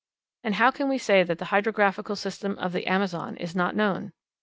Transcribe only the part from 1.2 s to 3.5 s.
that the hydrographical system of the Amazon